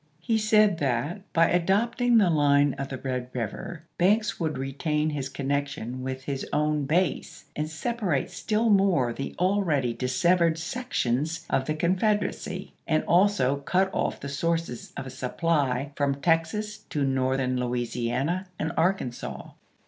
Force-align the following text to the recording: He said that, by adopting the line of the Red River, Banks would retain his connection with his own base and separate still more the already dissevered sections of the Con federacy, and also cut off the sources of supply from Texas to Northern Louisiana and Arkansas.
He 0.19 0.39
said 0.39 0.79
that, 0.79 1.31
by 1.31 1.47
adopting 1.51 2.17
the 2.17 2.31
line 2.31 2.73
of 2.79 2.89
the 2.89 2.97
Red 2.97 3.29
River, 3.33 3.83
Banks 3.99 4.39
would 4.39 4.57
retain 4.57 5.11
his 5.11 5.29
connection 5.29 6.01
with 6.01 6.23
his 6.23 6.43
own 6.51 6.85
base 6.85 7.45
and 7.55 7.69
separate 7.69 8.31
still 8.31 8.71
more 8.71 9.13
the 9.13 9.35
already 9.37 9.93
dissevered 9.93 10.57
sections 10.57 11.45
of 11.51 11.65
the 11.65 11.75
Con 11.75 11.97
federacy, 11.97 12.71
and 12.87 13.03
also 13.03 13.57
cut 13.57 13.91
off 13.93 14.19
the 14.19 14.27
sources 14.27 14.91
of 14.97 15.11
supply 15.11 15.91
from 15.95 16.15
Texas 16.15 16.79
to 16.79 17.03
Northern 17.03 17.57
Louisiana 17.57 18.47
and 18.57 18.71
Arkansas. 18.75 19.51